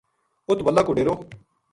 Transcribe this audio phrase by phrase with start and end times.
[0.49, 1.13] اُت وَلا کو ڈیرو